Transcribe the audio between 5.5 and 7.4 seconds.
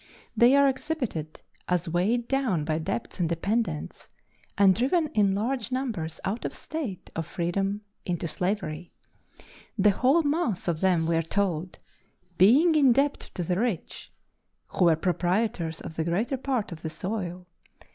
numbers out of a state of